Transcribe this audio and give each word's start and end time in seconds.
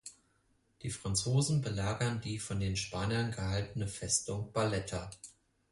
Die 0.81 0.89
Franzosen 0.89 1.61
belagern 1.61 2.21
die 2.21 2.39
von 2.39 2.59
den 2.59 2.75
Spaniern 2.75 3.31
gehaltene 3.31 3.87
Festung 3.87 4.51
Barletta. 4.51 5.11